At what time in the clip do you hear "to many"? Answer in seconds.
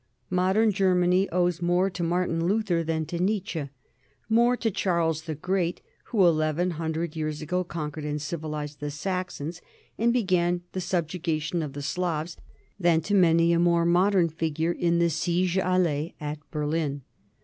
13.01-13.53